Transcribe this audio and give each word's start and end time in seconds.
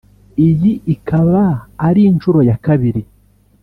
Iyi 0.47 0.71
ikaba 0.93 1.43
ari 1.87 2.01
inshuro 2.09 2.39
ya 2.49 2.57
kabiri 2.65 3.01